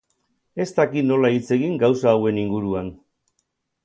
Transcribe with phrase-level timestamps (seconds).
[0.63, 2.91] Ez dakit nola hitz egin gauza hauen inguruan.